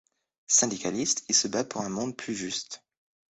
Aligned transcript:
Syndicaliste, 0.47 1.25
il 1.29 1.35
se 1.35 1.47
bat 1.47 1.63
pour 1.63 1.81
un 1.81 1.89
monde 1.89 2.17
plus 2.17 2.33
juste. 2.33 2.83